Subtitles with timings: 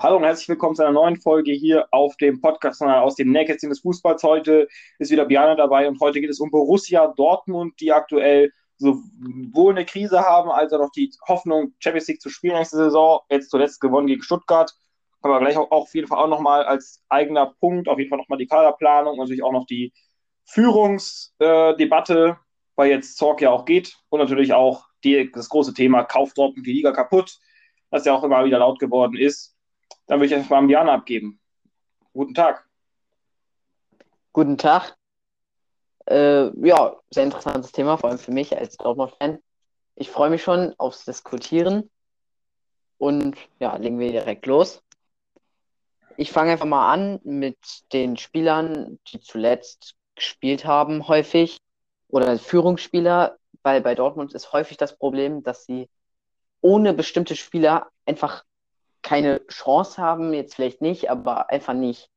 [0.00, 3.68] Hallo und herzlich willkommen zu einer neuen Folge hier auf dem Podcast aus dem Nähkästchen
[3.68, 4.22] des Fußballs.
[4.22, 4.68] Heute
[5.00, 9.84] ist wieder Biane dabei und heute geht es um Borussia Dortmund, die aktuell sowohl eine
[9.84, 13.22] Krise haben, als auch noch die Hoffnung, Champions League zu spielen nächste Saison.
[13.28, 14.72] Jetzt zuletzt gewonnen gegen Stuttgart.
[15.20, 18.18] Aber gleich auch, auch auf jeden Fall auch nochmal als eigener Punkt, auf jeden Fall
[18.18, 19.92] nochmal die Kaderplanung und natürlich auch noch die
[20.44, 22.38] Führungsdebatte,
[22.76, 26.64] weil jetzt Zorg ja auch geht und natürlich auch die, das große Thema, kauft Dortmund
[26.64, 27.40] die Liga kaputt,
[27.90, 29.57] das ja auch immer wieder laut geworden ist.
[30.08, 31.38] Dann würde ich einfach mal an Diana abgeben.
[32.14, 32.66] Guten Tag.
[34.32, 34.96] Guten Tag.
[36.06, 39.38] Äh, ja, sehr interessantes Thema, vor allem für mich als Dortmund-Fan.
[39.96, 41.90] Ich freue mich schon aufs Diskutieren.
[42.96, 44.82] Und ja, legen wir direkt los.
[46.16, 47.58] Ich fange einfach mal an mit
[47.92, 51.60] den Spielern, die zuletzt gespielt haben, häufig.
[52.08, 55.90] Oder Führungsspieler, weil bei Dortmund ist häufig das Problem, dass sie
[56.62, 58.44] ohne bestimmte Spieler einfach
[59.02, 62.10] keine Chance haben, jetzt vielleicht nicht, aber einfach nicht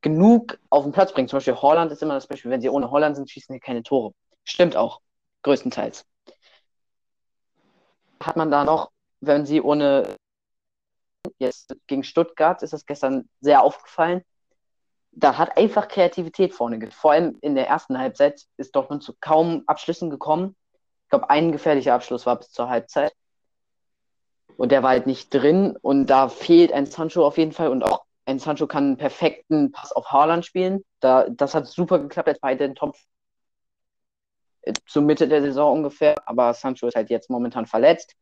[0.00, 1.28] genug auf den Platz bringen.
[1.28, 3.82] Zum Beispiel Holland ist immer das Beispiel, wenn sie ohne Holland sind, schießen sie keine
[3.82, 4.14] Tore.
[4.44, 5.00] Stimmt auch,
[5.42, 6.04] größtenteils.
[8.22, 10.16] Hat man da noch, wenn sie ohne
[11.38, 14.22] jetzt gegen Stuttgart ist das gestern sehr aufgefallen.
[15.12, 16.94] Da hat einfach Kreativität vorne geht.
[16.94, 20.56] Vor allem in der ersten Halbzeit ist Dortmund zu kaum Abschlüssen gekommen.
[21.04, 23.12] Ich glaube, ein gefährlicher Abschluss war bis zur Halbzeit.
[24.58, 25.76] Und der war halt nicht drin.
[25.80, 27.68] Und da fehlt ein Sancho auf jeden Fall.
[27.68, 30.84] Und auch ein Sancho kann einen perfekten Pass auf Haaland spielen.
[30.98, 32.96] Da, das hat super geklappt jetzt bei den Top
[34.62, 36.16] äh, zur Mitte der Saison ungefähr.
[36.26, 38.16] Aber Sancho ist halt jetzt momentan verletzt.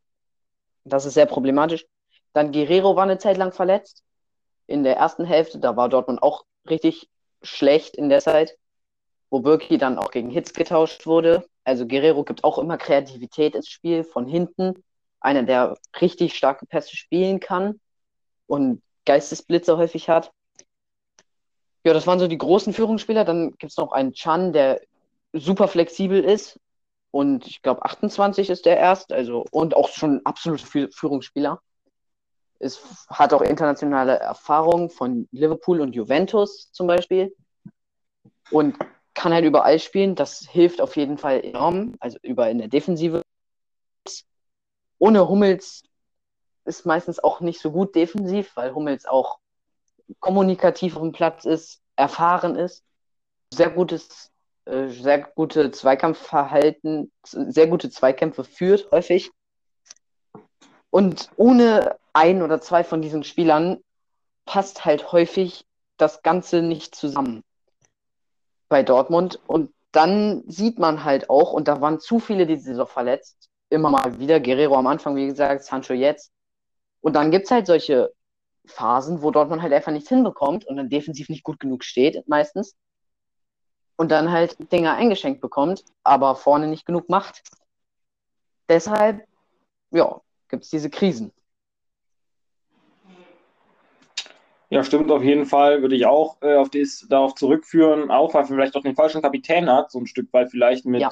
[0.83, 1.87] Das ist sehr problematisch.
[2.33, 4.03] Dann Guerrero war eine Zeit lang verletzt.
[4.67, 7.09] In der ersten Hälfte, da war Dortmund auch richtig
[7.41, 8.55] schlecht in der Zeit,
[9.31, 11.47] wo Birki dann auch gegen Hitz getauscht wurde.
[11.63, 14.83] Also Guerrero gibt auch immer Kreativität ins Spiel von hinten
[15.19, 17.79] einer, der richtig starke Pässe spielen kann
[18.47, 20.31] und Geistesblitze häufig hat.
[21.83, 23.23] Ja, das waren so die großen Führungsspieler.
[23.23, 24.81] Dann gibt es noch einen Chan, der
[25.33, 26.59] super flexibel ist.
[27.11, 31.61] Und ich glaube, 28 ist der erst, also und auch schon absolute Führungsspieler.
[32.59, 37.33] Es hat auch internationale Erfahrung von Liverpool und Juventus zum Beispiel.
[38.51, 38.77] Und
[39.13, 40.15] kann halt überall spielen.
[40.15, 41.95] Das hilft auf jeden Fall enorm.
[41.99, 43.21] Also überall in der Defensive
[44.99, 45.83] ohne Hummels
[46.65, 49.39] ist meistens auch nicht so gut defensiv, weil Hummels auch
[50.19, 52.83] kommunikativ auf dem Platz ist, erfahren ist,
[53.53, 54.31] sehr gutes,
[54.65, 59.31] äh, sehr gute Zweikampfverhalten, sehr gute Zweikämpfe führt häufig.
[60.89, 63.77] Und ohne ein oder zwei von diesen Spielern
[64.45, 65.65] passt halt häufig
[65.97, 67.43] das Ganze nicht zusammen
[68.69, 69.39] bei Dortmund.
[69.47, 73.89] Und dann sieht man halt auch, und da waren zu viele die Saison verletzt, immer
[73.89, 74.39] mal wieder.
[74.39, 76.31] Guerrero am Anfang, wie gesagt, Sancho jetzt.
[77.01, 78.13] Und dann gibt es halt solche
[78.65, 82.75] Phasen, wo Dortmund halt einfach nichts hinbekommt und dann defensiv nicht gut genug steht, meistens.
[83.95, 87.43] Und dann halt Dinger eingeschenkt bekommt, aber vorne nicht genug macht.
[88.69, 89.25] Deshalb,
[89.91, 91.31] ja, gibt es diese Krisen.
[94.69, 95.81] Ja, stimmt auf jeden Fall.
[95.81, 99.69] Würde ich auch äh, auf dies, darauf zurückführen, auch weil vielleicht auch den falschen Kapitän
[99.71, 101.11] hat, so ein Stück weit vielleicht mit ja.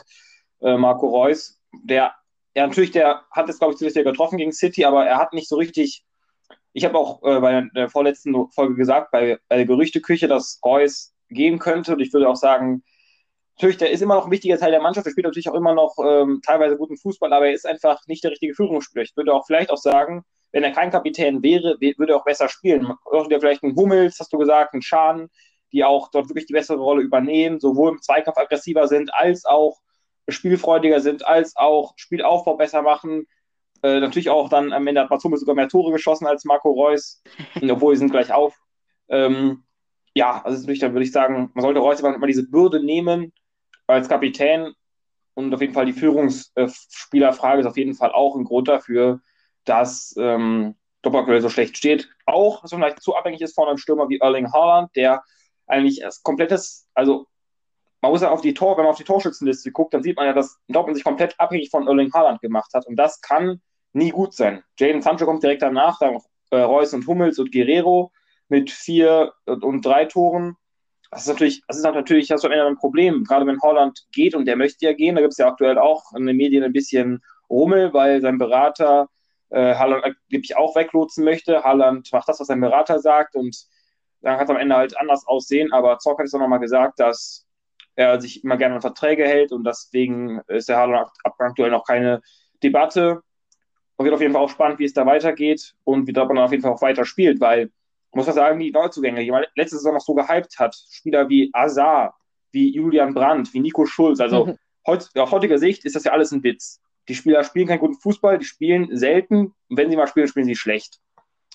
[0.61, 2.13] äh, Marco Reus, der
[2.55, 5.33] ja, natürlich, der hat es, glaube ich, zuletzt ja getroffen gegen City, aber er hat
[5.33, 6.03] nicht so richtig.
[6.73, 11.13] Ich habe auch äh, bei der vorletzten Folge gesagt, bei, bei der Gerüchteküche, dass Reus
[11.29, 11.93] gehen könnte.
[11.93, 12.83] Und ich würde auch sagen,
[13.55, 15.07] natürlich, der ist immer noch ein wichtiger Teil der Mannschaft.
[15.07, 18.23] Er spielt natürlich auch immer noch ähm, teilweise guten Fußball, aber er ist einfach nicht
[18.23, 19.03] der richtige Führungsspieler.
[19.03, 22.47] Ich würde auch vielleicht auch sagen, wenn er kein Kapitän wäre, würde er auch besser
[22.49, 22.93] spielen.
[23.05, 25.29] Oder vielleicht ein Hummels, hast du gesagt, ein Schaden,
[25.71, 29.79] die auch dort wirklich die bessere Rolle übernehmen, sowohl im Zweikampf aggressiver sind, als auch
[30.27, 33.27] spielfreudiger sind, als auch Spielaufbau besser machen.
[33.83, 37.21] Äh, natürlich auch dann am Ende hat Matsume sogar mehr Tore geschossen als Marco Reus,
[37.69, 38.57] obwohl sie sind gleich auf.
[39.09, 39.63] Ähm,
[40.13, 43.33] ja, also natürlich, dann würde ich sagen, man sollte Reus immer diese Bürde nehmen
[43.87, 44.73] als Kapitän
[45.35, 49.19] und auf jeden Fall die Führungsspielerfrage ist auf jeden Fall auch ein Grund dafür,
[49.65, 52.09] dass ähm, Doppelquelle so schlecht steht.
[52.25, 55.23] Auch, dass man vielleicht zu abhängig ist von einem Stürmer wie Erling Haaland, der
[55.67, 57.27] eigentlich das komplettes, also
[58.05, 60.27] man muss ja auf die Tor, wenn man auf die Torschützenliste guckt, dann sieht man
[60.27, 62.85] ja, dass Dortmund sich komplett abhängig von Erling Haaland gemacht hat.
[62.85, 63.61] Und das kann
[63.93, 64.63] nie gut sein.
[64.79, 66.19] Jaden Sancho kommt direkt danach, dann
[66.51, 68.11] äh, Reus und Hummels und Guerrero
[68.47, 70.55] mit vier und drei Toren.
[71.09, 73.23] Das ist natürlich, das ist natürlich, das ist am Ende ein Problem.
[73.23, 76.13] Gerade wenn Holland geht und der möchte ja gehen, da gibt es ja aktuell auch
[76.15, 79.09] in den Medien ein bisschen Rummel, weil sein Berater
[79.49, 81.63] äh, Haaland angeblich auch weglotsen möchte.
[81.63, 83.65] Haaland macht das, was sein Berater sagt und
[84.21, 85.73] dann kann es am Ende halt anders aussehen.
[85.73, 87.44] Aber Zock hat es auch nochmal gesagt, dass
[87.95, 92.21] er sich immer gerne an Verträge hält und deswegen ist der Haaland aktuell noch keine
[92.61, 93.21] Debatte.
[93.97, 96.51] Und wird auf jeden Fall auch spannend, wie es da weitergeht und wie man auf
[96.51, 97.71] jeden Fall auch weiter spielt, weil,
[98.11, 101.49] muss man sagen, die Neuzugänge, die man letzte Saison noch so gehypt hat, Spieler wie
[101.53, 102.13] Azar,
[102.51, 104.57] wie Julian Brandt, wie Nico Schulz, also mhm.
[104.85, 106.81] heut, aus heutiger Sicht ist das ja alles ein Witz.
[107.07, 109.53] Die Spieler spielen keinen guten Fußball, die spielen selten.
[109.69, 110.99] Wenn sie mal spielen, spielen sie schlecht.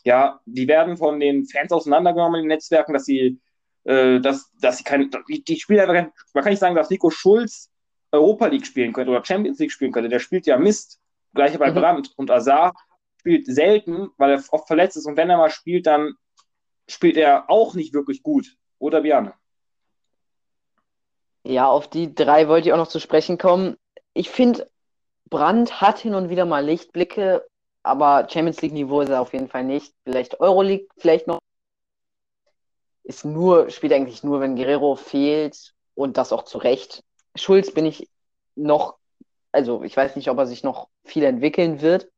[0.04, 3.38] Ja, die werden von den Fans auseinandergenommen in den Netzwerken, dass sie,
[3.84, 7.70] äh, dass, dass sie kein, die, die einfach, man kann nicht sagen, dass Nico Schulz
[8.12, 10.08] Europa League spielen könnte oder Champions League spielen könnte.
[10.08, 11.00] Der spielt ja Mist.
[11.32, 11.76] Gleiche bei mhm.
[11.76, 12.12] Brandt.
[12.16, 12.74] Und Azar
[13.18, 15.06] spielt selten, weil er oft verletzt ist.
[15.06, 16.14] Und wenn er mal spielt, dann
[16.88, 18.56] spielt er auch nicht wirklich gut.
[18.78, 19.32] Oder Björn?
[21.44, 23.76] Ja, auf die drei wollte ich auch noch zu sprechen kommen.
[24.12, 24.68] Ich finde,
[25.28, 27.46] Brandt hat hin und wieder mal Lichtblicke,
[27.82, 29.94] aber Champions League-Niveau ist er auf jeden Fall nicht.
[30.04, 31.38] Vielleicht Euroleague, vielleicht noch.
[33.10, 37.02] Ist nur, spielt eigentlich nur, wenn Guerrero fehlt und das auch zu Recht.
[37.34, 38.08] Schulz bin ich
[38.54, 38.98] noch,
[39.50, 42.08] also ich weiß nicht, ob er sich noch viel entwickeln wird,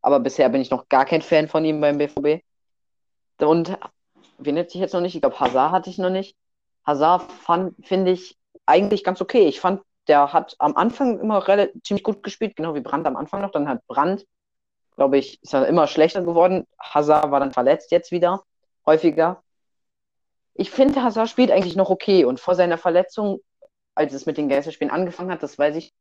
[0.00, 2.42] aber bisher bin ich noch gar kein Fan von ihm beim BVB.
[3.40, 3.76] Und
[4.38, 5.14] wen hätte ich jetzt noch nicht?
[5.14, 6.34] Ich glaube, Hazard hatte ich noch nicht.
[6.86, 7.30] Hazard
[7.82, 9.48] finde ich eigentlich ganz okay.
[9.48, 13.16] Ich fand, der hat am Anfang immer relativ, ziemlich gut gespielt, genau wie Brandt am
[13.16, 13.50] Anfang noch.
[13.50, 14.24] Dann hat Brandt,
[14.96, 16.66] glaube ich, ist er immer schlechter geworden.
[16.80, 18.42] Hazard war dann verletzt jetzt wieder,
[18.86, 19.42] häufiger.
[20.54, 23.40] Ich finde, Hazard spielt eigentlich noch okay und vor seiner Verletzung
[23.94, 25.92] als es mit den Geisterspielen angefangen hat, das weiß ich,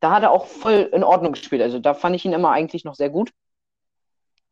[0.00, 1.62] da hat er auch voll in Ordnung gespielt.
[1.62, 3.32] Also da fand ich ihn immer eigentlich noch sehr gut.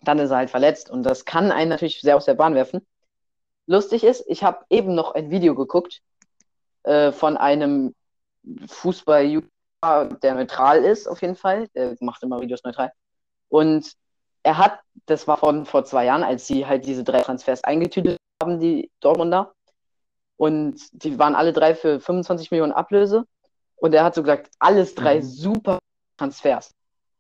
[0.03, 2.87] Dann ist er halt verletzt und das kann einen natürlich sehr aus der Bahn werfen.
[3.67, 6.01] Lustig ist, ich habe eben noch ein Video geguckt
[6.85, 7.95] äh, von einem
[8.69, 11.69] Fußball-YouTuber, der neutral ist, auf jeden Fall.
[11.69, 12.93] Der macht immer Videos neutral.
[13.49, 13.93] Und
[14.43, 18.19] er hat, das war von vor zwei Jahren, als sie halt diese drei Transfers eingetütet
[18.41, 19.53] haben, die Dortmunder.
[20.37, 23.25] Und die waren alle drei für 25 Millionen Ablöse.
[23.77, 25.23] Und er hat so gesagt, alles drei mhm.
[25.23, 25.79] super
[26.17, 26.73] Transfers.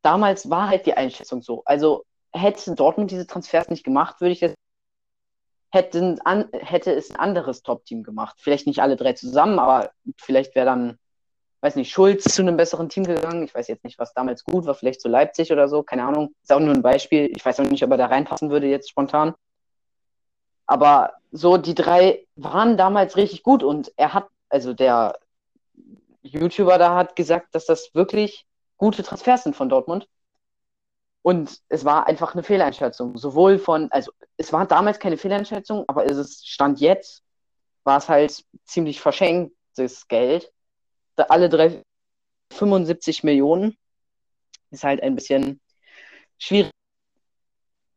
[0.02, 1.62] Damals war halt die Einschätzung so.
[1.64, 4.54] Also hätte Dortmund diese Transfers nicht gemacht, würde ich das
[5.70, 8.36] hätte, an, hätte es ein anderes Top-Team gemacht.
[8.38, 10.98] Vielleicht nicht alle drei zusammen, aber vielleicht wäre dann,
[11.60, 13.44] weiß nicht, Schulz zu einem besseren Team gegangen.
[13.44, 16.34] Ich weiß jetzt nicht, was damals gut war, vielleicht zu Leipzig oder so, keine Ahnung.
[16.42, 17.30] Ist auch nur ein Beispiel.
[17.34, 19.34] Ich weiß auch nicht, ob er da reinpassen würde jetzt spontan.
[20.66, 25.18] Aber so, die drei waren damals richtig gut und er hat, also der
[26.22, 28.46] YouTuber da hat gesagt, dass das wirklich
[28.76, 30.08] gute Transfers sind von Dortmund.
[31.22, 33.16] Und es war einfach eine Fehleinschätzung.
[33.16, 37.24] Sowohl von, also es war damals keine Fehleinschätzung, aber es stand jetzt,
[37.84, 40.52] war es halt ziemlich verschenktes Geld.
[41.16, 41.82] Da alle drei
[42.52, 43.76] 75 Millionen
[44.70, 45.60] ist halt ein bisschen
[46.38, 46.70] schwierig.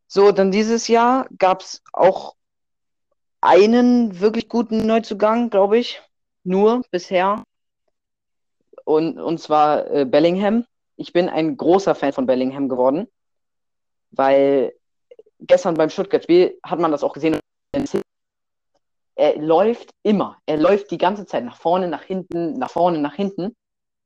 [0.08, 2.36] So, dann dieses Jahr gab es auch
[3.42, 6.02] einen wirklich guten Neuzugang, glaube ich.
[6.44, 7.44] Nur bisher.
[8.86, 10.66] Und, und zwar äh, Bellingham.
[10.96, 13.08] Ich bin ein großer Fan von Bellingham geworden,
[14.12, 14.74] weil
[15.40, 17.40] gestern beim Stuttgart-Spiel hat man das auch gesehen.
[19.16, 20.38] Er läuft immer.
[20.46, 23.56] Er läuft die ganze Zeit nach vorne, nach hinten, nach vorne, nach hinten.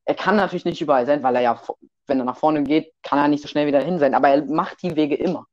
[0.06, 1.62] Er kann natürlich nicht überall sein, weil er ja,
[2.08, 4.14] wenn er nach vorne geht, kann er nicht so schnell wieder hin sein.
[4.14, 5.48] Aber er macht die Wege immer.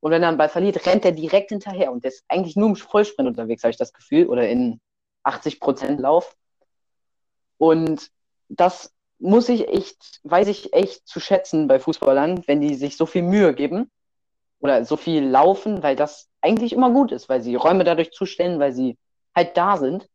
[0.00, 1.90] Und wenn er einen Ball verliert, rennt er direkt hinterher.
[1.90, 4.26] Und der ist eigentlich nur im Vollsprint unterwegs, habe ich das Gefühl.
[4.26, 4.80] Oder in
[5.24, 6.36] 80% Lauf.
[7.58, 8.10] Und
[8.48, 13.06] das muss ich echt, weiß ich echt zu schätzen bei Fußballern, wenn die sich so
[13.06, 13.90] viel Mühe geben
[14.60, 18.60] oder so viel laufen, weil das eigentlich immer gut ist, weil sie Räume dadurch zustellen,
[18.60, 18.96] weil sie
[19.34, 20.08] halt da sind.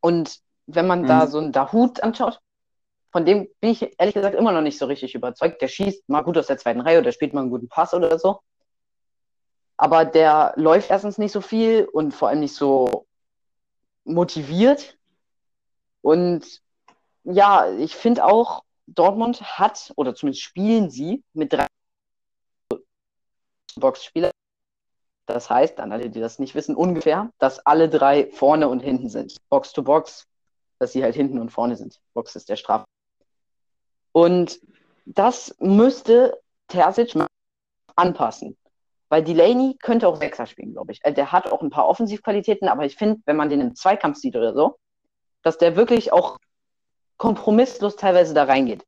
[0.00, 1.06] Und wenn man mhm.
[1.08, 2.38] da so einen Dahut anschaut,
[3.10, 5.60] von dem bin ich ehrlich gesagt immer noch nicht so richtig überzeugt.
[5.60, 8.18] Der schießt mal gut aus der zweiten Reihe oder spielt mal einen guten Pass oder
[8.18, 8.40] so
[9.82, 13.08] aber der läuft erstens nicht so viel und vor allem nicht so
[14.04, 14.96] motiviert.
[16.02, 16.62] Und
[17.24, 21.66] ja, ich finde auch, Dortmund hat, oder zumindest spielen sie mit drei
[23.74, 24.30] Boxspieler.
[25.26, 29.08] Das heißt, an alle, die das nicht wissen, ungefähr, dass alle drei vorne und hinten
[29.08, 29.36] sind.
[29.48, 30.28] Box to Box,
[30.78, 32.00] dass sie halt hinten und vorne sind.
[32.14, 32.84] Box ist der Straf.
[34.12, 34.60] Und
[35.06, 37.16] das müsste Terzic
[37.96, 38.56] anpassen.
[39.12, 41.04] Weil Delaney könnte auch Sechser spielen, glaube ich.
[41.04, 44.16] Äh, der hat auch ein paar Offensivqualitäten, aber ich finde, wenn man den im Zweikampf
[44.16, 44.78] sieht oder so,
[45.42, 46.38] dass der wirklich auch
[47.18, 48.86] kompromisslos teilweise da reingeht.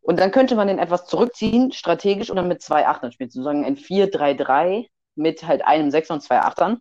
[0.00, 3.30] Und dann könnte man den etwas zurückziehen, strategisch, oder mit zwei Achtern spielen.
[3.30, 6.80] Sozusagen ein 4-3-3 mit halt einem Sechser und zwei Achtern.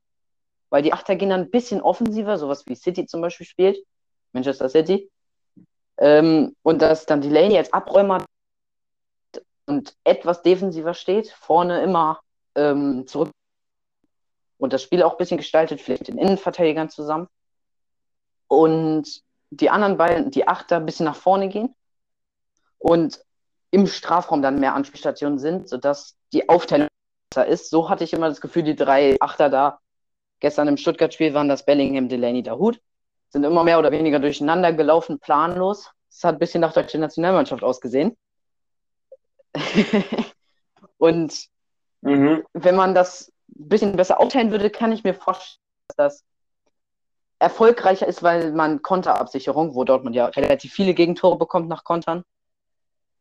[0.71, 3.77] Weil die Achter gehen dann ein bisschen offensiver, sowas wie City zum Beispiel spielt.
[4.31, 5.07] Manchester City.
[5.99, 8.25] Ähm, und dass dann Delaney als Abräumer
[9.65, 12.19] und etwas defensiver steht, vorne immer
[12.55, 13.31] ähm, zurück
[14.57, 17.27] und das Spiel auch ein bisschen gestaltet, vielleicht den Innenverteidigern zusammen.
[18.47, 21.75] Und die anderen beiden, die Achter, ein bisschen nach vorne gehen.
[22.77, 23.21] Und
[23.71, 26.87] im Strafraum dann mehr Anspielstationen sind, sodass die Aufteilung
[27.29, 27.69] besser ist.
[27.69, 29.79] So hatte ich immer das Gefühl, die drei Achter da
[30.39, 32.79] gestern im Stuttgart-Spiel waren das Bellingham, Delaney, Dahut,
[33.29, 35.89] sind immer mehr oder weniger durcheinander gelaufen, planlos.
[36.09, 38.15] Es hat ein bisschen nach deutscher Nationalmannschaft ausgesehen.
[40.97, 41.47] Und
[42.01, 42.43] mhm.
[42.53, 46.23] wenn man das ein bisschen besser aufteilen würde, kann ich mir vorstellen, dass das
[47.39, 52.23] erfolgreicher ist, weil man Konterabsicherung, wo Dortmund ja relativ viele Gegentore bekommt nach Kontern,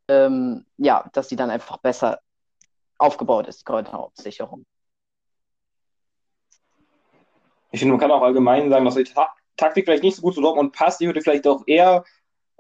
[0.09, 2.21] ähm, ja, dass die dann einfach besser
[2.99, 4.65] aufgebaut ist, die Konterabsicherung.
[7.73, 10.35] Ich finde, man kann auch allgemein sagen, dass die Ta Taktik vielleicht nicht so gut
[10.35, 11.01] zu Dortmund passt.
[11.01, 12.05] Ich würde vielleicht auch eher,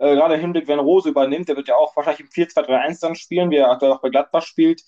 [0.03, 3.15] äh, gerade im Hinblick, wenn Rose übernimmt, der wird ja auch wahrscheinlich im 4-2-3-1 dann
[3.15, 4.83] spielen, wie er aktuell auch bei Gladbach spielt.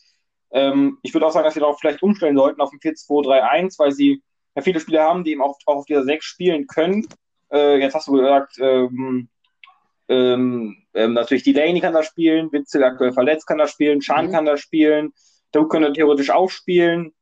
[0.50, 3.92] Ähm, ich würde auch sagen, dass sie darauf vielleicht umstellen sollten auf ein 4-2-3-1, weil
[3.92, 4.24] sie
[4.56, 7.06] ja viele Spieler haben, die eben auch, auch auf dieser 6 spielen können.
[7.52, 9.28] Äh, jetzt hast du gesagt, ähm,
[10.08, 14.32] ähm, ähm, natürlich Delaney kann da spielen, Witzel aktuell verletzt kann da spielen, Schan mhm.
[14.32, 15.12] kann da spielen,
[15.52, 17.12] Doug könnte theoretisch auch spielen.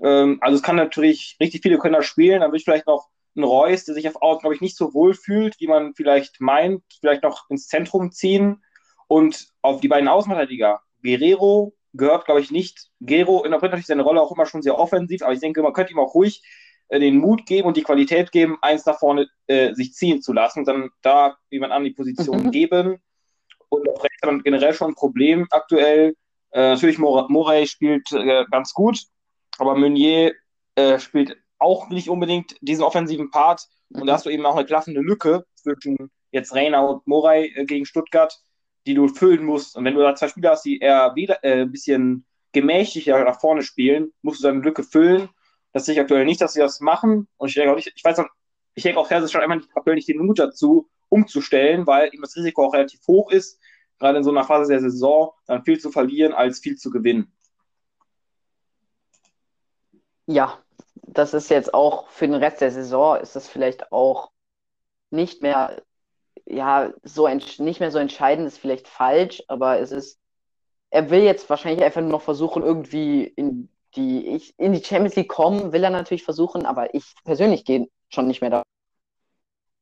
[0.00, 3.06] Ähm, also es kann natürlich, richtig viele können da spielen, dann würde ich vielleicht noch
[3.36, 6.40] einen Reus, der sich auf Außen, glaube ich, nicht so wohl fühlt, wie man vielleicht
[6.40, 8.62] meint, vielleicht noch ins Zentrum ziehen
[9.08, 12.90] und auf die beiden Außenverteidiger, Guerrero gehört, glaube ich, nicht.
[13.00, 15.92] Gero interpretiert natürlich seine Rolle auch immer schon sehr offensiv, aber ich denke, man könnte
[15.92, 16.42] ihm auch ruhig
[16.88, 20.32] äh, den Mut geben und die Qualität geben, eins nach vorne äh, sich ziehen zu
[20.32, 22.50] lassen, dann da jemand an die Position mhm.
[22.50, 23.02] geben.
[23.68, 26.14] Und auch rechts hat man generell schon ein Problem aktuell.
[26.50, 29.00] Äh, natürlich, Morey spielt äh, ganz gut,
[29.58, 30.34] aber Meunier
[30.76, 33.66] äh, spielt auch nicht unbedingt diesen offensiven Part.
[33.90, 37.64] Und da hast du eben auch eine klaffende Lücke zwischen jetzt Reiner und Morey äh,
[37.64, 38.38] gegen Stuttgart,
[38.86, 39.76] die du füllen musst.
[39.76, 43.40] Und wenn du da zwei Spieler hast, die eher wieder, äh, ein bisschen gemächlicher nach
[43.40, 45.28] vorne spielen, musst du deine Lücke füllen.
[45.72, 47.28] Das sehe ich aktuell nicht, dass sie das machen.
[47.36, 48.28] Und ich denke auch nicht, ich weiß noch,
[48.74, 52.20] ich denke auch, Herr schon einfach nicht, aktuell nicht den Mut dazu, umzustellen, weil ihm
[52.22, 53.60] das Risiko auch relativ hoch ist,
[53.98, 57.32] gerade in so einer Phase der Saison, dann viel zu verlieren als viel zu gewinnen.
[60.26, 60.58] Ja,
[61.02, 64.30] das ist jetzt auch für den Rest der Saison, ist das vielleicht auch
[65.10, 65.82] nicht mehr,
[66.44, 70.18] ja, so nicht mehr so entscheidend, ist vielleicht falsch, aber es ist,
[70.90, 75.16] er will jetzt wahrscheinlich einfach nur noch versuchen, irgendwie in die, ich, in die Champions
[75.16, 78.62] League kommen, will er natürlich versuchen, aber ich persönlich gehe schon nicht mehr da,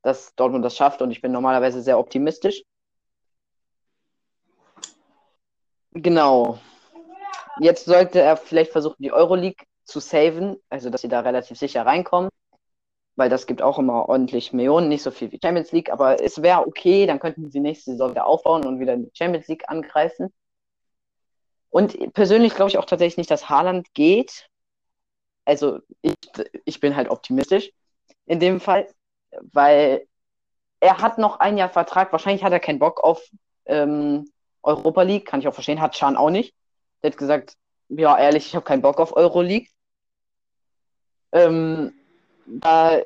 [0.02, 2.62] dass Dortmund das schafft und ich bin normalerweise sehr optimistisch.
[5.92, 6.59] Genau.
[7.61, 11.86] Jetzt sollte er vielleicht versuchen, die Euroleague zu saven, also dass sie da relativ sicher
[11.86, 12.30] reinkommen,
[13.16, 16.42] weil das gibt auch immer ordentlich Millionen, nicht so viel wie Champions League, aber es
[16.42, 19.68] wäre okay, dann könnten sie nächste Saison wieder aufbauen und wieder in die Champions League
[19.68, 20.32] angreifen.
[21.70, 24.48] Und persönlich glaube ich auch tatsächlich nicht, dass Haaland geht.
[25.44, 26.14] Also ich,
[26.64, 27.72] ich bin halt optimistisch
[28.26, 28.86] in dem Fall,
[29.52, 30.06] weil
[30.80, 32.12] er hat noch ein Jahr Vertrag.
[32.12, 33.28] Wahrscheinlich hat er keinen Bock auf
[33.66, 34.30] ähm,
[34.62, 35.80] Europa League, kann ich auch verstehen.
[35.80, 36.54] Hat Schan auch nicht.
[37.02, 37.56] Der hat gesagt,
[37.88, 39.68] ja, ehrlich, ich habe keinen Bock auf Euroleague.
[41.34, 41.92] Ähm,
[42.46, 43.02] da,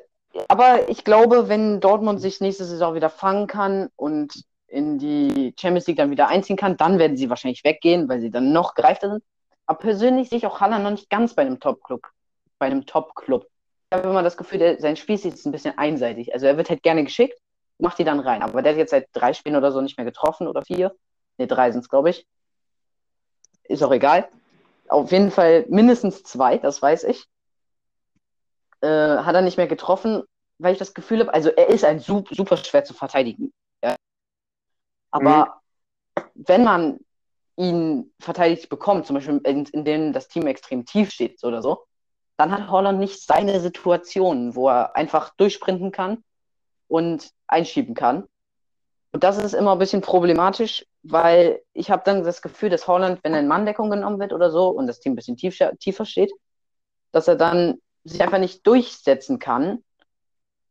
[0.47, 5.87] aber ich glaube, wenn Dortmund sich nächste Saison wieder fangen kann und in die Champions
[5.87, 9.09] League dann wieder einziehen kann, dann werden sie wahrscheinlich weggehen, weil sie dann noch greifter
[9.09, 9.23] sind.
[9.65, 12.05] Aber persönlich sehe ich auch Haaland noch nicht ganz bei einem Top-Club.
[12.59, 13.47] Bei einem Top-Club.
[13.89, 16.33] Ich habe immer das Gefühl, der, sein Spiel ist ein bisschen einseitig.
[16.33, 17.39] Also er wird halt gerne geschickt,
[17.79, 18.43] macht die dann rein.
[18.43, 20.95] Aber der hat jetzt seit drei Spielen oder so nicht mehr getroffen oder vier.
[21.39, 22.27] Ne, drei sind es, glaube ich.
[23.63, 24.29] Ist auch egal.
[24.87, 27.25] Auf jeden Fall mindestens zwei, das weiß ich.
[28.81, 30.23] Äh, hat er nicht mehr getroffen,
[30.57, 33.51] weil ich das Gefühl habe, also er ist ein super, super schwer zu verteidigen.
[33.83, 33.95] Ja.
[35.11, 35.61] Aber
[36.15, 36.21] mhm.
[36.35, 36.99] wenn man
[37.57, 41.85] ihn verteidigt bekommt, zum Beispiel in, in denen das Team extrem tief steht oder so,
[42.37, 46.23] dann hat Holland nicht seine Situation, wo er einfach durchsprinten kann
[46.87, 48.27] und einschieben kann.
[49.11, 53.19] Und das ist immer ein bisschen problematisch, weil ich habe dann das Gefühl, dass Holland,
[53.23, 56.05] wenn er in Manndeckung genommen wird oder so und das Team ein bisschen tiefer, tiefer
[56.05, 56.31] steht,
[57.11, 59.83] dass er dann sich einfach nicht durchsetzen kann,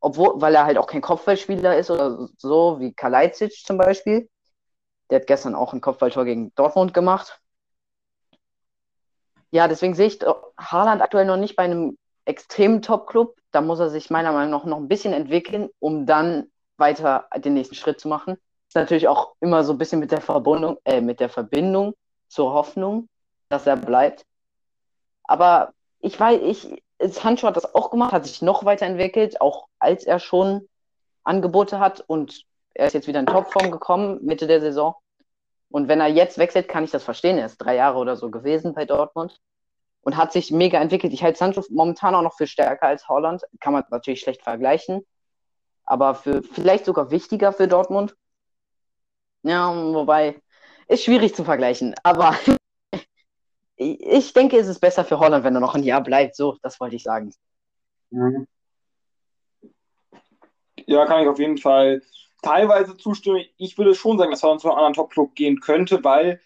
[0.01, 4.29] obwohl, weil er halt auch kein Kopfballspieler ist oder so, wie Kalajdzic zum Beispiel.
[5.11, 7.41] Der hat gestern auch ein Kopfballtor gegen Dortmund gemacht.
[9.51, 10.21] Ja, deswegen sehe ich
[10.59, 13.37] Haaland aktuell noch nicht bei einem extremen Top-Club.
[13.51, 17.55] Da muss er sich meiner Meinung nach noch ein bisschen entwickeln, um dann weiter den
[17.55, 18.37] nächsten Schritt zu machen.
[18.69, 21.95] Ist natürlich auch immer so ein bisschen mit der Verbindung, äh, mit der Verbindung
[22.29, 23.09] zur Hoffnung,
[23.49, 24.27] dass er bleibt.
[25.25, 30.05] Aber ich weiß, ich, Sancho hat das auch gemacht, hat sich noch weiterentwickelt, auch als
[30.05, 30.69] er schon
[31.25, 34.95] Angebote hat und er ist jetzt wieder in Topform gekommen, Mitte der Saison.
[35.71, 37.39] Und wenn er jetzt wechselt, kann ich das verstehen.
[37.39, 39.41] Er ist drei Jahre oder so gewesen bei Dortmund
[40.03, 41.13] und hat sich mega entwickelt.
[41.13, 43.43] Ich halte Sancho momentan auch noch für stärker als Holland.
[43.61, 45.05] Kann man natürlich schlecht vergleichen
[45.89, 48.15] aber für vielleicht sogar wichtiger für Dortmund.
[49.43, 50.41] Ja, wobei
[50.87, 52.37] ist schwierig zu vergleichen, aber
[53.79, 56.35] ich denke, es ist besser für Holland, wenn er noch ein Jahr bleibt.
[56.35, 57.33] So, das wollte ich sagen.
[58.11, 58.47] Mhm.
[60.87, 62.03] Ja, kann ich auf jeden Fall
[62.43, 63.45] teilweise zustimmen.
[63.57, 66.41] Ich würde schon sagen, dass er zu einem anderen Top-Club gehen könnte, weil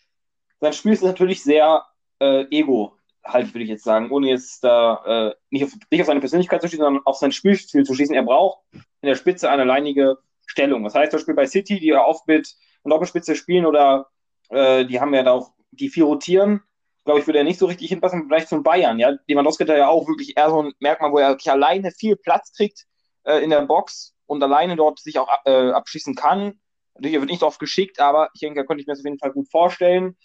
[0.60, 1.84] sein Spiel ist natürlich sehr
[2.20, 6.06] äh, ego halt, würde ich jetzt sagen, ohne jetzt da äh, nicht, auf, nicht auf
[6.06, 8.14] seine Persönlichkeit zu schießen, sondern auf sein Spielstil zu schießen.
[8.14, 10.84] Er braucht in der Spitze eine alleinige Stellung.
[10.84, 14.08] Das heißt, zum Beispiel bei City, die ja oft mit Doppelspitze spielen oder
[14.50, 16.62] äh, die haben ja da auch, die vier rotieren,
[17.04, 18.98] glaube ich, würde er nicht so richtig hinpassen, vielleicht zum Bayern.
[18.98, 22.52] Ja, Lewandowski hat ja auch wirklich eher so ein Merkmal, wo er alleine viel Platz
[22.52, 22.84] kriegt
[23.24, 26.60] äh, in der Box und alleine dort sich auch äh, abschießen kann.
[26.94, 29.06] Natürlich, er wird nicht oft geschickt, aber ich denke, da könnte ich mir das auf
[29.06, 30.16] jeden Fall gut vorstellen.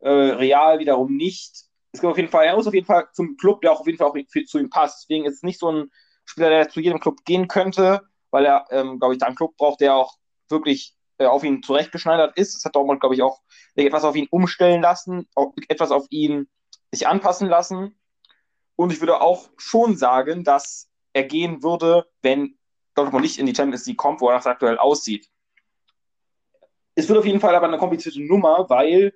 [0.00, 1.66] Äh, Real wiederum nicht.
[1.92, 3.86] Es gibt auf jeden Fall, er muss auf jeden Fall zum Club, der auch auf
[3.86, 4.16] jeden Fall auch
[4.46, 5.04] zu ihm passt.
[5.04, 5.90] Deswegen ist es nicht so ein
[6.24, 9.56] Spieler, der zu jedem Club gehen könnte, weil er, ähm, glaube ich, da einen Club
[9.56, 10.16] braucht, der auch
[10.48, 12.54] wirklich äh, auf ihn zurechtgeschneidert ist.
[12.54, 13.40] Das hat Dortmund, glaube ich, auch
[13.74, 16.48] etwas auf ihn umstellen lassen, auch etwas auf ihn
[16.92, 17.98] sich anpassen lassen.
[18.76, 22.58] Und ich würde auch schon sagen, dass er gehen würde, wenn
[22.94, 25.28] Dortmund nicht in die Champions League kommt, wo er das aktuell aussieht.
[26.94, 29.14] Es wird auf jeden Fall aber eine komplizierte Nummer, weil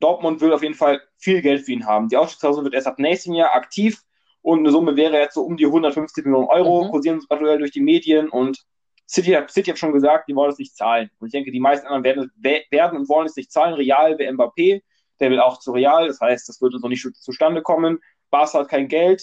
[0.00, 2.08] Dortmund will auf jeden Fall viel Geld für ihn haben.
[2.08, 4.02] Die Ausstiegsklausel wird erst ab nächstem Jahr aktiv
[4.42, 6.90] und eine Summe wäre jetzt so um die 150 Millionen Euro, mhm.
[6.90, 8.64] kursieren aktuell durch die Medien und
[9.08, 11.10] City hat, City hat schon gesagt, die wollen es nicht zahlen.
[11.18, 13.74] Und ich denke, die meisten anderen werden, werden und wollen es nicht zahlen.
[13.74, 14.82] Real wie Mbappé,
[15.20, 17.98] der will auch zu Real, das heißt, das würde so nicht zustande kommen.
[18.30, 19.22] Barca hat kein Geld.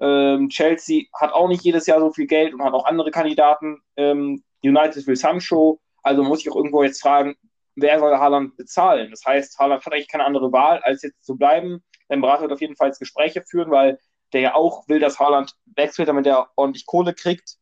[0.00, 3.78] Ähm, Chelsea hat auch nicht jedes Jahr so viel Geld und hat auch andere Kandidaten.
[3.96, 5.80] Ähm, United will Sancho.
[6.02, 7.36] Also muss ich auch irgendwo jetzt fragen,
[7.76, 9.10] wer soll Haaland bezahlen?
[9.10, 11.82] Das heißt, Haaland hat eigentlich keine andere Wahl, als jetzt zu bleiben.
[12.08, 13.98] Sein Berater wird auf jeden Fall Gespräche führen, weil
[14.32, 17.56] der ja auch will, dass Haaland wechselt, damit er ordentlich Kohle kriegt.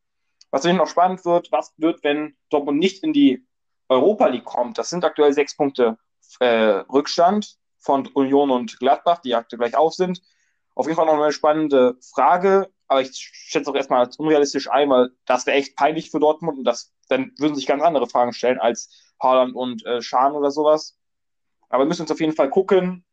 [0.50, 3.46] Was natürlich noch spannend wird, was wird, wenn Dortmund nicht in die
[3.88, 4.78] Europa League kommt?
[4.78, 5.98] Das sind aktuell sechs Punkte
[6.40, 10.22] äh, Rückstand von Union und Gladbach, die aktuell gleich auf sind.
[10.74, 14.88] Auf jeden Fall noch eine spannende Frage, aber ich schätze auch erstmal als unrealistisch ein,
[14.90, 18.32] weil das wäre echt peinlich für Dortmund und das, dann würden sich ganz andere Fragen
[18.32, 20.96] stellen als Haaland und äh, Schahn oder sowas.
[21.68, 23.04] Aber wir müssen uns auf jeden Fall gucken,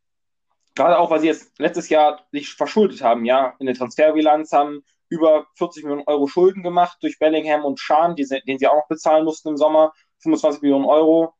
[0.74, 4.84] gerade auch, weil sie jetzt letztes Jahr sich verschuldet haben, ja, in der Transferbilanz haben
[5.08, 9.24] über 40 Millionen Euro Schulden gemacht durch Bellingham und Schahn, den sie auch noch bezahlen
[9.24, 9.92] mussten im Sommer,
[10.22, 11.34] 25 Millionen Euro.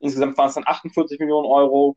[0.00, 1.96] Insgesamt waren es dann 48 Millionen Euro.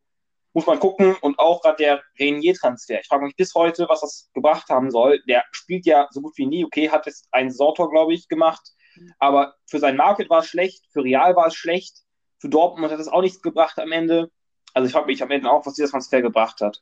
[0.53, 1.15] Muss man gucken.
[1.21, 2.99] Und auch gerade der Renier-Transfer.
[3.01, 5.21] Ich frage mich bis heute, was das gebracht haben soll.
[5.27, 6.65] Der spielt ja so gut wie nie.
[6.65, 8.71] Okay, hat jetzt ein Sortor, glaube ich, gemacht.
[9.19, 11.99] Aber für sein Market war es schlecht, für Real war es schlecht,
[12.39, 14.31] für Dortmund hat es auch nichts gebracht am Ende.
[14.73, 16.81] Also ich frage mich am Ende auch, was dieser Transfer gebracht hat.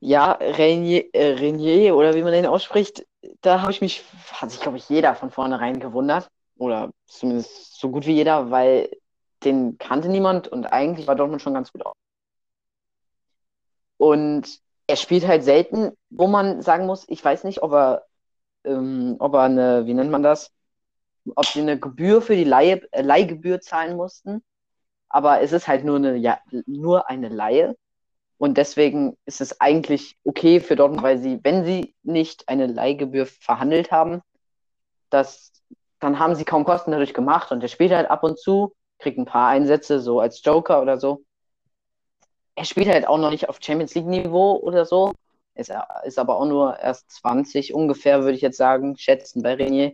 [0.00, 3.06] Ja, Renier, äh, Renier oder wie man den ausspricht,
[3.42, 6.28] da habe ich mich, hat sich, glaube ich, jeder von vornherein gewundert.
[6.56, 8.90] Oder zumindest so gut wie jeder, weil
[9.44, 11.94] den kannte niemand und eigentlich war Dortmund schon ganz gut auf.
[13.96, 18.06] Und er spielt halt selten, wo man sagen muss, ich weiß nicht, ob er,
[18.64, 20.50] ähm, ob er eine, wie nennt man das,
[21.36, 24.42] ob sie eine Gebühr für die Leihe, äh, Leihgebühr zahlen mussten.
[25.08, 27.76] Aber es ist halt nur eine, ja, nur eine Leihe.
[28.40, 33.26] Und deswegen ist es eigentlich okay für Dortmund, weil sie, wenn sie nicht eine Leihgebühr
[33.26, 34.22] verhandelt haben,
[35.10, 35.52] das,
[35.98, 39.18] dann haben sie kaum Kosten dadurch gemacht und er spielt halt ab und zu, kriegt
[39.18, 41.22] ein paar Einsätze, so als Joker oder so.
[42.54, 45.12] Er spielt halt auch noch nicht auf Champions League-Niveau oder so.
[45.54, 45.70] Ist,
[46.04, 49.92] ist aber auch nur erst 20 ungefähr, würde ich jetzt sagen, schätzen bei Renier.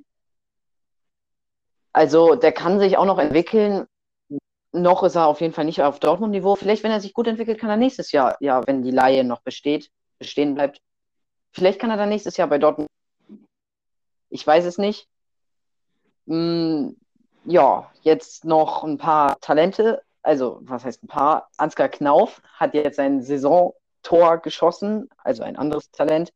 [1.92, 3.88] Also der kann sich auch noch entwickeln
[4.76, 6.56] noch ist er auf jeden Fall nicht auf Dortmund-Niveau.
[6.56, 9.40] Vielleicht, wenn er sich gut entwickelt, kann er nächstes Jahr, ja, wenn die Laie noch
[9.40, 10.80] besteht, bestehen bleibt,
[11.52, 12.88] vielleicht kann er dann nächstes Jahr bei Dortmund.
[14.30, 15.08] Ich weiß es nicht.
[16.26, 16.96] Hm,
[17.44, 20.02] ja, jetzt noch ein paar Talente.
[20.22, 21.48] Also, was heißt ein paar?
[21.56, 26.32] Ansgar Knauf hat jetzt ein Saisontor geschossen, also ein anderes Talent.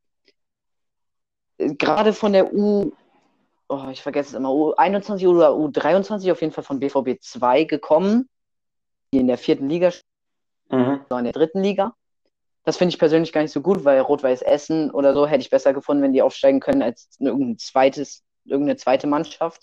[1.59, 2.93] Gerade von der U
[3.71, 8.29] oh, ich vergesse es immer, U21 oder U23 auf jeden Fall von BVB 2 gekommen,
[9.13, 9.93] die in der vierten Liga
[10.69, 11.05] mhm.
[11.11, 11.95] in der dritten Liga.
[12.65, 15.51] Das finde ich persönlich gar nicht so gut, weil Rot-Weiß Essen oder so hätte ich
[15.51, 19.63] besser gefunden, wenn die aufsteigen können als irgendein zweites, irgendeine zweite Mannschaft.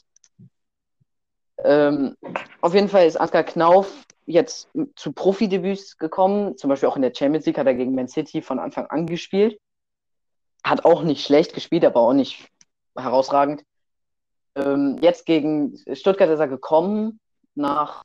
[1.63, 2.15] Ähm,
[2.61, 7.13] auf jeden Fall ist Ansgar Knauf jetzt zu Profidebüts gekommen, zum Beispiel auch in der
[7.15, 9.59] Champions League hat er gegen Man City von Anfang an gespielt.
[10.63, 12.47] Hat auch nicht schlecht gespielt, aber auch nicht
[12.95, 13.63] herausragend.
[14.57, 17.19] Ähm, jetzt gegen Stuttgart ist er gekommen,
[17.55, 18.03] nach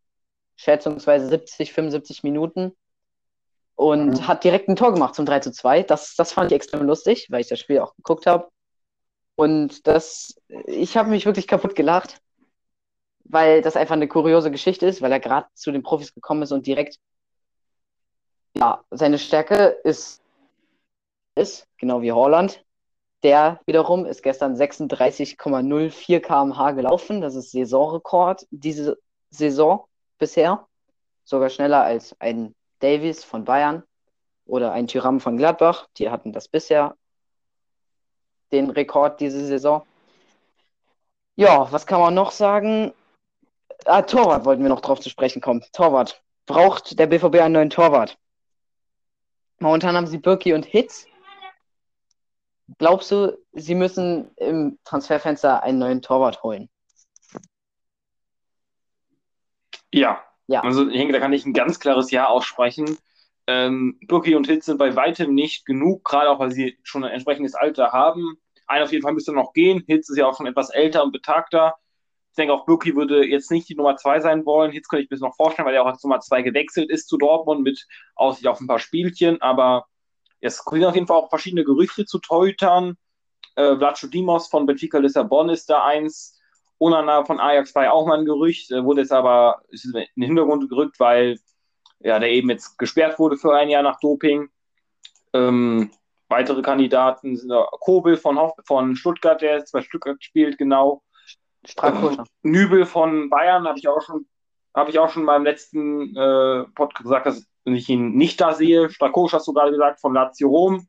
[0.56, 2.72] schätzungsweise 70, 75 Minuten
[3.74, 4.28] und mhm.
[4.28, 5.82] hat direkt ein Tor gemacht zum 3 zu 2.
[5.82, 8.48] Das, das fand ich extrem lustig, weil ich das Spiel auch geguckt habe.
[9.34, 10.34] Und das,
[10.66, 12.20] ich habe mich wirklich kaputt gelacht,
[13.24, 16.52] weil das einfach eine kuriose Geschichte ist, weil er gerade zu den Profis gekommen ist
[16.52, 16.98] und direkt,
[18.54, 20.20] ja, seine Stärke ist,
[21.34, 22.62] ist genau wie Holland.
[23.22, 27.20] Der wiederum ist gestern 36,04 km/h gelaufen.
[27.20, 28.98] Das ist Saisonrekord diese
[29.30, 29.86] Saison
[30.18, 30.66] bisher.
[31.24, 33.84] Sogar schneller als ein Davies von Bayern
[34.44, 35.88] oder ein Tyram von Gladbach.
[35.98, 36.96] Die hatten das bisher
[38.50, 39.86] den Rekord diese Saison.
[41.36, 42.92] Ja, was kann man noch sagen?
[43.84, 45.64] Ah, Torwart wollten wir noch drauf zu sprechen kommen.
[45.72, 46.22] Torwart.
[46.46, 48.18] Braucht der BVB einen neuen Torwart?
[49.58, 51.06] Momentan haben sie Birki und Hitz.
[52.78, 56.68] Glaubst du, sie müssen im Transferfenster einen neuen Torwart holen?
[59.92, 60.22] Ja.
[60.46, 60.60] ja.
[60.62, 62.96] Also ich denke, da kann ich ein ganz klares Ja aussprechen.
[63.46, 67.10] Ähm, Birki und Hitz sind bei weitem nicht genug, gerade auch weil sie schon ein
[67.10, 68.36] entsprechendes Alter haben.
[68.66, 69.82] Einer auf jeden Fall müsste noch gehen.
[69.86, 71.74] Hitz ist ja auch schon etwas älter und betagter.
[72.30, 74.72] Ich denke auch, Birki würde jetzt nicht die Nummer zwei sein wollen.
[74.72, 77.18] Hitz könnte ich mir noch vorstellen, weil er auch als Nummer zwei gewechselt ist zu
[77.18, 79.42] Dortmund mit Aussicht auf ein paar Spielchen.
[79.42, 79.86] Aber
[80.42, 82.96] es sind auf jeden Fall auch verschiedene Gerüchte zu Teutern.
[83.54, 86.38] Äh, Vlacho Dimos von Benfica Lissabon ist da eins.
[86.78, 90.24] Onana von Ajax war ja auch mal ein Gerücht, äh, wurde jetzt aber in den
[90.24, 91.38] Hintergrund gerückt, weil
[92.00, 94.48] ja, der eben jetzt gesperrt wurde für ein Jahr nach Doping.
[95.32, 95.92] Ähm,
[96.28, 101.02] weitere Kandidaten sind Kobel von, Hoff von Stuttgart, der jetzt bei Stuttgart spielt, genau.
[101.80, 104.26] Ähm, Nübel von Bayern habe ich auch schon,
[104.74, 108.90] habe ich auch schon beim letzten äh, Podcast gesagt, dass ich ihn nicht da sehe.
[108.90, 110.88] Strakosch hast du gerade gesagt, von Lazio Rom.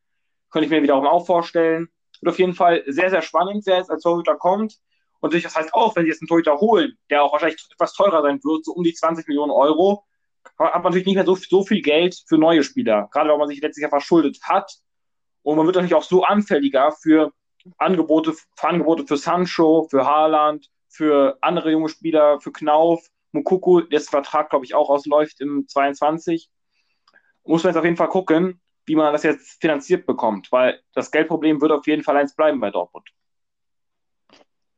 [0.50, 1.90] Könnte ich mir wiederum auch vorstellen.
[2.22, 4.78] Wird auf jeden Fall sehr, sehr spannend, wer jetzt als Torhüter kommt.
[5.20, 8.22] Und das heißt auch, wenn sie jetzt einen Torhüter holen, der auch wahrscheinlich etwas teurer
[8.22, 10.04] sein wird, so um die 20 Millionen Euro,
[10.60, 13.10] hat man natürlich nicht mehr so, so viel Geld für neue Spieler.
[13.12, 14.72] Gerade weil man sich letztlich ja verschuldet hat.
[15.42, 17.32] Und man wird natürlich auch so anfälliger für
[17.78, 24.10] Angebote, für Angebote für Sancho, für Haaland, für andere junge Spieler, für Knauf, Mukuku, dessen
[24.10, 26.50] Vertrag, glaube ich, auch ausläuft im 22.
[27.46, 31.12] Muss man jetzt auf jeden Fall gucken, wie man das jetzt finanziert bekommt, weil das
[31.12, 33.10] Geldproblem wird auf jeden Fall eins bleiben bei Dortmund.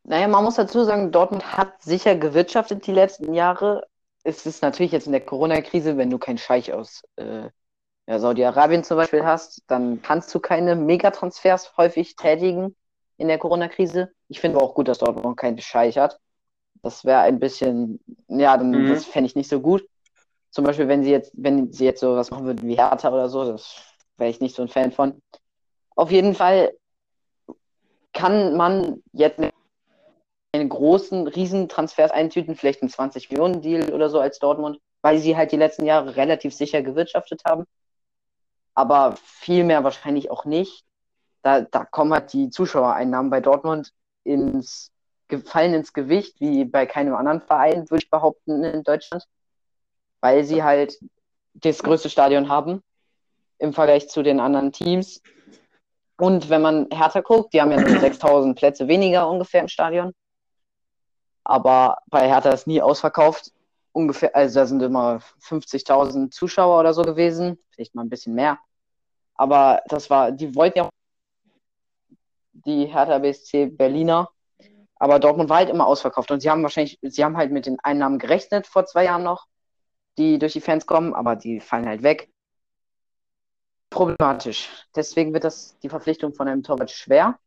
[0.04, 3.88] Naja, man muss dazu sagen, Dortmund hat sicher gewirtschaftet die letzten Jahre.
[4.24, 7.50] Es ist natürlich jetzt in der Corona-Krise, wenn du keinen Scheich aus äh,
[8.08, 12.76] ja, Saudi-Arabien zum Beispiel hast, dann kannst du keine Megatransfers häufig tätigen
[13.18, 14.12] in der Corona-Krise.
[14.28, 16.20] Ich finde auch gut, dass Dortmund keinen Scheich hat.
[16.84, 18.90] Das wäre ein bisschen, ja, dann, mhm.
[18.90, 19.88] das fände ich nicht so gut.
[20.56, 23.28] Zum Beispiel, wenn sie jetzt, wenn sie jetzt so was machen würden wie Hertha oder
[23.28, 23.76] so, das
[24.18, 25.22] wäre ich nicht so ein Fan von.
[25.96, 26.74] Auf jeden Fall
[28.14, 29.40] kann man jetzt
[30.54, 35.20] einen großen, riesen Transfers eintüten, vielleicht einen 20 Millionen Deal oder so als Dortmund, weil
[35.20, 37.66] sie halt die letzten Jahre relativ sicher gewirtschaftet haben
[38.76, 40.86] aber viel mehr wahrscheinlich auch nicht.
[41.42, 43.92] Da, da kommen halt die Zuschauereinnahmen bei Dortmund
[44.24, 44.92] ins
[45.46, 49.26] fallen ins Gewicht, wie bei keinem anderen Verein, würde ich behaupten, in Deutschland,
[50.22, 50.98] weil sie halt
[51.54, 52.82] das größte Stadion haben
[53.58, 55.22] im Vergleich zu den anderen Teams.
[56.18, 60.14] Und wenn man härter guckt, die haben ja nur 6000 Plätze weniger ungefähr im Stadion.
[61.44, 63.52] Aber bei Hertha ist nie ausverkauft.
[63.92, 68.60] Ungefähr, also da sind immer 50.000 Zuschauer oder so gewesen, vielleicht mal ein bisschen mehr.
[69.36, 70.90] Aber das war, die wollten ja
[72.52, 74.30] die Hertha BSC Berliner,
[74.98, 77.80] aber Dortmund war halt immer ausverkauft und sie haben wahrscheinlich, sie haben halt mit den
[77.82, 79.46] Einnahmen gerechnet vor zwei Jahren noch,
[80.18, 82.30] die durch die Fans kommen, aber die fallen halt weg.
[83.90, 84.70] Problematisch.
[84.96, 87.40] Deswegen wird das die Verpflichtung von einem Torwart schwer.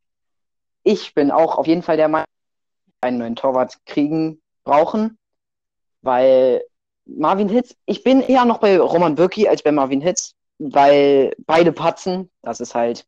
[0.83, 2.27] Ich bin auch auf jeden Fall der Meinung,
[3.01, 5.19] einen neuen Torwart kriegen brauchen,
[6.03, 6.63] weil
[7.05, 11.73] Marvin Hitz, ich bin eher noch bei Roman Bürki als bei Marvin Hitz weil beide
[11.73, 12.31] patzen.
[12.43, 13.07] Das ist halt,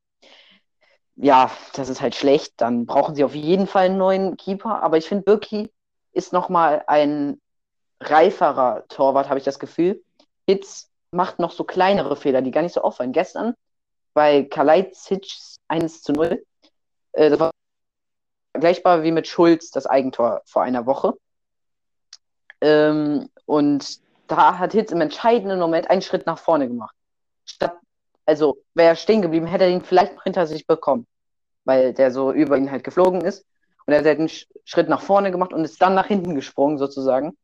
[1.16, 2.54] ja, das ist halt schlecht.
[2.56, 4.82] Dann brauchen sie auf jeden Fall einen neuen Keeper.
[4.82, 5.70] Aber ich finde, Birki
[6.12, 7.40] ist nochmal ein
[8.00, 10.02] reiferer Torwart, habe ich das Gefühl.
[10.46, 13.12] Hitz macht noch so kleinere Fehler, die gar nicht so auffallen.
[13.12, 13.54] Gestern
[14.14, 15.26] bei Kalajdzic
[15.68, 16.44] 1 zu 0.
[17.12, 17.50] Äh, das war
[18.52, 21.14] vergleichbar wie mit Schulz das Eigentor vor einer Woche.
[22.60, 26.94] Ähm, und da hat Hitz im entscheidenden Moment einen Schritt nach vorne gemacht
[27.50, 27.76] statt,
[28.26, 31.06] also wäre er stehen geblieben, hätte er ihn vielleicht noch hinter sich bekommen,
[31.64, 33.44] weil der so über ihn halt geflogen ist.
[33.86, 34.30] Und er hat einen
[34.64, 37.36] Schritt nach vorne gemacht und ist dann nach hinten gesprungen, sozusagen,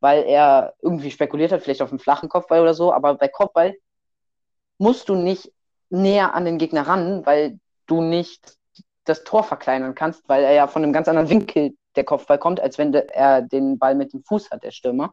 [0.00, 2.92] weil er irgendwie spekuliert hat, vielleicht auf einen flachen Kopfball oder so.
[2.92, 3.76] Aber bei Kopfball
[4.78, 5.52] musst du nicht
[5.90, 8.56] näher an den Gegner ran, weil du nicht
[9.04, 12.60] das Tor verkleinern kannst, weil er ja von einem ganz anderen Winkel der Kopfball kommt,
[12.60, 15.12] als wenn er den Ball mit dem Fuß hat, der Stürmer.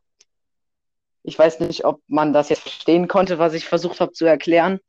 [1.23, 4.79] Ich weiß nicht, ob man das jetzt verstehen konnte, was ich versucht habe zu erklären.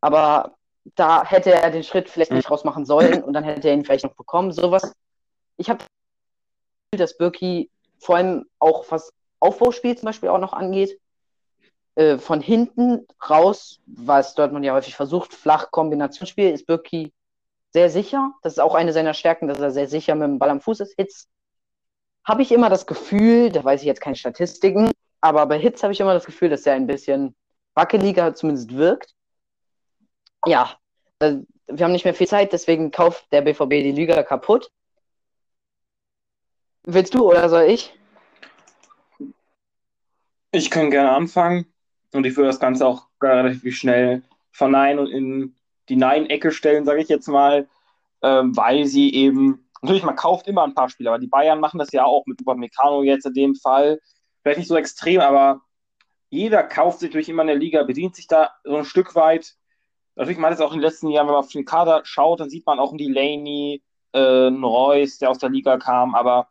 [0.00, 0.56] Aber
[0.94, 4.04] da hätte er den Schritt vielleicht nicht rausmachen sollen und dann hätte er ihn vielleicht
[4.04, 4.52] noch bekommen.
[4.52, 4.94] Sowas.
[5.56, 5.84] Ich habe
[6.92, 10.98] dass Birki vor allem auch was Aufbauspiel zum Beispiel auch noch angeht.
[11.94, 17.12] Äh, von hinten raus, was Dortmund ja häufig versucht, flach Kombinationsspiel, ist Birki
[17.72, 18.32] sehr sicher.
[18.42, 20.80] Das ist auch eine seiner Stärken, dass er sehr sicher mit dem Ball am Fuß
[20.80, 20.94] ist.
[20.96, 21.28] Hitz
[22.24, 25.92] habe ich immer das Gefühl, da weiß ich jetzt keine Statistiken, aber bei Hitz habe
[25.92, 27.34] ich immer das Gefühl, dass er ein bisschen
[27.74, 29.14] wackeliger zumindest wirkt.
[30.46, 30.74] Ja,
[31.20, 34.70] wir haben nicht mehr viel Zeit, deswegen kauft der BVB die Liga kaputt.
[36.84, 37.92] Willst du oder soll ich?
[40.52, 41.66] Ich kann gerne anfangen
[42.12, 45.54] und ich würde das Ganze auch relativ schnell verneinen und in
[45.88, 47.68] die Nein-Ecke stellen, sage ich jetzt mal,
[48.22, 51.78] ähm, weil sie eben, natürlich, man kauft immer ein paar Spieler, aber die Bayern machen
[51.78, 54.00] das ja auch mit Upamecano jetzt in dem Fall,
[54.42, 55.60] vielleicht nicht so extrem, aber
[56.30, 59.54] jeder kauft sich durch immer in der Liga, bedient sich da so ein Stück weit.
[60.16, 62.40] Natürlich, man hat es auch in den letzten Jahren, wenn man auf den Kader schaut,
[62.40, 66.48] dann sieht man auch einen Delaney, äh, einen Reus, der aus der Liga kam, aber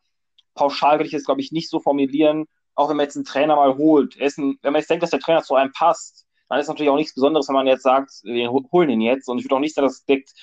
[0.56, 3.56] pauschal würde ich jetzt, glaube ich, nicht so formulieren, auch wenn man jetzt einen Trainer
[3.56, 4.20] mal holt.
[4.20, 6.96] Ein, wenn man jetzt denkt, dass der Trainer zu einem passt, dann ist natürlich auch
[6.96, 9.28] nichts Besonderes, wenn man jetzt sagt, wir holen ihn jetzt.
[9.30, 10.34] Und ich würde auch nicht sagen, dass direkt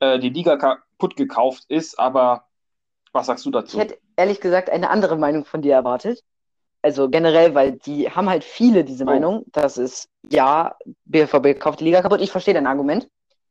[0.00, 2.46] äh, die Liga kaputt gekauft ist, aber
[3.12, 3.76] was sagst du dazu?
[3.76, 6.22] Ich hätte ehrlich gesagt eine andere Meinung von dir erwartet.
[6.82, 9.06] Also generell, weil die haben halt viele diese oh.
[9.06, 12.20] Meinung, dass es, ja, BVB kauft die Liga kaputt.
[12.20, 13.08] Ich verstehe dein Argument.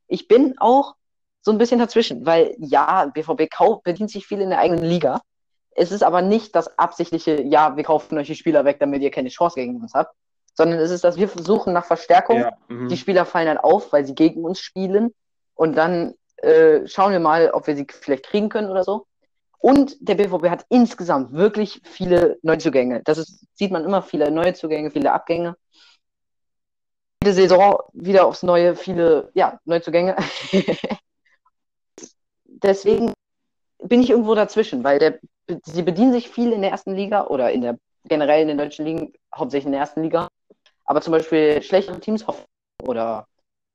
[0.08, 0.96] Ich bin auch
[1.42, 5.22] so ein bisschen dazwischen, weil ja, BVB kauft, bedient sich viel in der eigenen Liga.
[5.76, 9.12] Es ist aber nicht das absichtliche, ja, wir kaufen euch die Spieler weg, damit ihr
[9.12, 10.16] keine Chance gegen uns habt,
[10.54, 12.40] sondern es ist, dass wir suchen nach Verstärkung.
[12.40, 12.88] Ja, mhm.
[12.88, 15.14] die Spieler fallen dann auf, weil sie gegen uns spielen
[15.54, 19.06] und dann äh, schauen wir mal, ob wir sie vielleicht kriegen können oder so.
[19.60, 23.02] Und der BVB hat insgesamt wirklich viele Neuzugänge.
[23.04, 25.58] Das ist, sieht man immer, viele Neuzugänge, viele Abgänge.
[27.22, 30.16] Jede Saison wieder aufs Neue, viele ja, Neuzugänge.
[32.46, 33.15] Deswegen
[33.84, 35.20] bin ich irgendwo dazwischen, weil der,
[35.64, 38.86] sie bedienen sich viel in der ersten Liga oder in der generell in den deutschen
[38.86, 40.28] Ligen, hauptsächlich in der ersten Liga.
[40.86, 42.26] Aber zum Beispiel schlechtere Teams
[42.84, 43.28] oder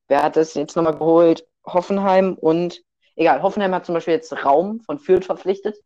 [0.08, 1.46] wer hat das jetzt nochmal geholt?
[1.66, 2.82] Hoffenheim und
[3.16, 5.76] egal, Hoffenheim hat zum Beispiel jetzt Raum von Fürth verpflichtet,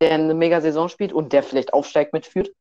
[0.00, 2.52] der eine Mega-Saison spielt und der vielleicht aufsteigt mit Fürth.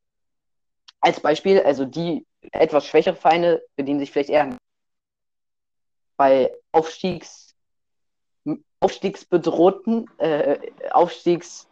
[0.99, 4.57] Als Beispiel, also die etwas schwächere Vereine bedienen sich vielleicht eher
[6.17, 7.48] bei Aufstiegs,
[8.81, 10.57] Aufstiegsbedrohten, äh,
[10.91, 11.67] Aufstiegs,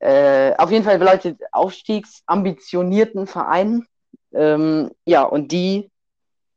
[0.00, 3.86] äh, auf jeden Fall Leute, aufstiegsambitionierten Vereinen.
[4.32, 5.90] Ähm, ja, und die,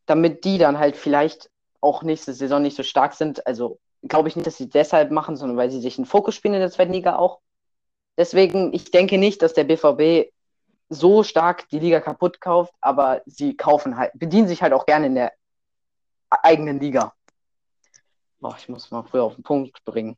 [0.05, 1.49] damit die dann halt vielleicht
[1.81, 5.36] auch nächste Saison nicht so stark sind, also glaube ich nicht, dass sie deshalb machen,
[5.36, 7.39] sondern weil sie sich einen Fokus spielen in der zweiten Liga auch.
[8.17, 10.31] Deswegen, ich denke nicht, dass der BVB
[10.89, 15.07] so stark die Liga kaputt kauft, aber sie kaufen halt, bedienen sich halt auch gerne
[15.07, 15.33] in der
[16.29, 17.13] eigenen Liga.
[18.43, 20.17] Boah, ich muss mal früher auf den Punkt bringen.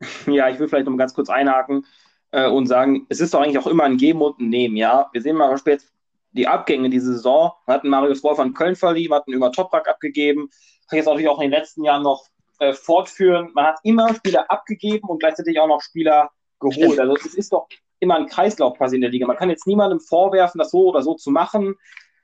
[0.26, 1.86] Ja, ich will vielleicht noch mal ganz kurz einhaken
[2.30, 5.08] äh, und sagen, es ist doch eigentlich auch immer ein Geben und ein Nehmen, ja.
[5.12, 5.84] Wir sehen mal spät
[6.32, 7.52] die Abgänge diese Saison.
[7.66, 10.50] Wir hatten Marius Wolf an Köln verliehen, hatten über Toprak abgegeben,
[10.88, 12.26] kann jetzt natürlich auch in den letzten Jahren noch
[12.60, 13.50] äh, fortführen.
[13.54, 16.76] Man hat immer Spieler abgegeben und gleichzeitig auch noch Spieler geholt.
[16.76, 17.00] Stimmt.
[17.00, 17.68] Also es ist doch
[17.98, 19.26] immer ein Kreislauf quasi in der Liga.
[19.26, 21.76] Man kann jetzt niemandem vorwerfen, das so oder so zu machen.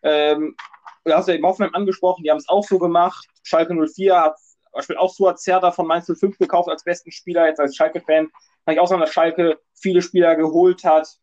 [0.03, 0.57] Ähm,
[1.09, 3.27] du hast ja eben Hoffenheim angesprochen, die haben es auch so gemacht.
[3.43, 7.47] Schalke 04 hat zum Beispiel auch Suat Zerda von Mainz 05 gekauft als besten Spieler.
[7.47, 8.29] Jetzt als Schalke-Fan
[8.65, 11.19] kann ich auch sagen, dass Schalke viele Spieler geholt hat.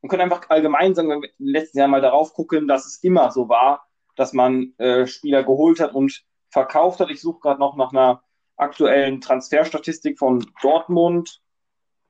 [0.00, 3.02] Und können einfach allgemein sagen, wenn wir den letzten Jahren mal darauf gucken, dass es
[3.02, 7.10] immer so war, dass man äh, Spieler geholt hat und verkauft hat.
[7.10, 8.22] Ich suche gerade noch nach einer
[8.56, 11.42] aktuellen Transferstatistik von Dortmund.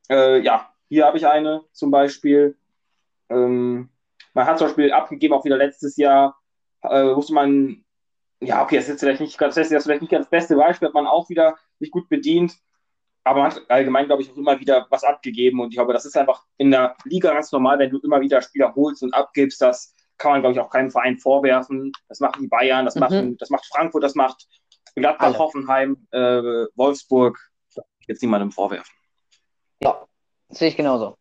[0.08, 2.56] Äh, ja, hier habe ich eine zum Beispiel.
[3.28, 3.88] Ähm,
[4.34, 6.36] man hat zum Beispiel abgegeben, auch wieder letztes Jahr,
[6.90, 7.84] äh, wusste man,
[8.40, 10.56] ja, okay, das ist jetzt vielleicht nicht ganz, das ist vielleicht nicht ganz das beste
[10.56, 12.54] Beispiel, hat man auch wieder sich gut bedient,
[13.24, 16.04] aber man hat allgemein, glaube ich, auch immer wieder was abgegeben und ich glaube, das
[16.04, 19.60] ist einfach in der Liga ganz normal, wenn du immer wieder Spieler holst und abgibst,
[19.60, 21.92] das kann man, glaube ich, auch keinem Verein vorwerfen.
[22.08, 23.00] Das machen die Bayern, das, mhm.
[23.00, 24.46] machen, das macht Frankfurt, das macht
[24.94, 25.38] Gladbach, Alle.
[25.38, 27.38] Hoffenheim, äh, Wolfsburg.
[28.06, 28.94] Jetzt niemandem vorwerfen.
[29.82, 30.06] Ja,
[30.48, 31.18] sehe ich genauso.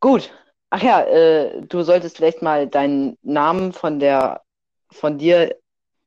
[0.00, 0.32] Gut.
[0.70, 4.42] Ach ja, äh, du solltest vielleicht mal deinen Namen von der
[4.92, 5.56] von dir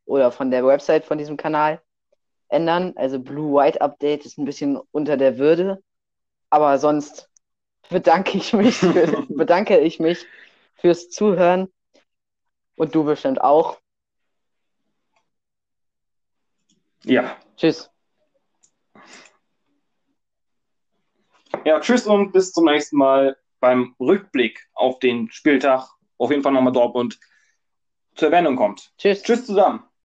[0.05, 1.81] oder von der Website von diesem Kanal
[2.47, 2.93] ändern.
[2.95, 5.83] Also Blue White Update ist ein bisschen unter der Würde.
[6.49, 7.29] Aber sonst
[7.89, 10.25] bedanke ich mich, für, bedanke ich mich
[10.75, 11.67] fürs Zuhören.
[12.75, 13.79] Und du bestimmt auch.
[17.03, 17.37] Ja.
[17.57, 17.89] Tschüss.
[21.65, 25.87] Ja, tschüss und bis zum nächsten Mal beim Rückblick auf den Spieltag.
[26.17, 27.17] Auf jeden Fall nochmal Dortmund
[28.13, 28.91] zur Erwähnung kommt.
[28.97, 29.23] Tschüss.
[29.23, 29.85] Tschüss zusammen.